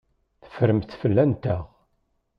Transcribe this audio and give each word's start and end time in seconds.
Teffremt 0.43 0.91
fell-anteɣ. 0.99 1.63